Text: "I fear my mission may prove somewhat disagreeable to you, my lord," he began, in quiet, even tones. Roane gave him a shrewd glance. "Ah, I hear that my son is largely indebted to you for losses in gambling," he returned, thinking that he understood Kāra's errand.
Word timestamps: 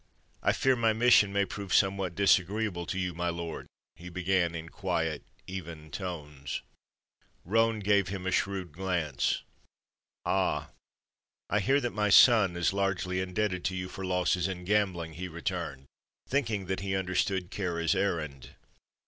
"I 0.41 0.51
fear 0.51 0.75
my 0.75 0.93
mission 0.93 1.31
may 1.31 1.45
prove 1.45 1.71
somewhat 1.75 2.15
disagreeable 2.15 2.87
to 2.87 2.97
you, 2.97 3.13
my 3.13 3.29
lord," 3.29 3.67
he 3.95 4.09
began, 4.09 4.55
in 4.55 4.69
quiet, 4.69 5.21
even 5.45 5.91
tones. 5.91 6.63
Roane 7.45 7.81
gave 7.81 8.07
him 8.07 8.25
a 8.25 8.31
shrewd 8.31 8.71
glance. 8.71 9.43
"Ah, 10.25 10.71
I 11.51 11.59
hear 11.59 11.79
that 11.81 11.93
my 11.93 12.09
son 12.09 12.57
is 12.57 12.73
largely 12.73 13.19
indebted 13.19 13.63
to 13.65 13.75
you 13.75 13.87
for 13.87 14.03
losses 14.03 14.47
in 14.47 14.65
gambling," 14.65 15.13
he 15.13 15.27
returned, 15.27 15.85
thinking 16.27 16.65
that 16.65 16.79
he 16.79 16.95
understood 16.95 17.51
Kāra's 17.51 17.93
errand. 17.93 18.55